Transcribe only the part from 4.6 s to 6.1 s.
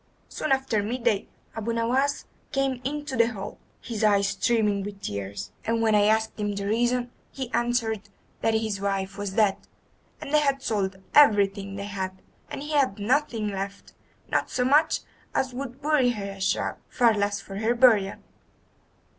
with tears, and when I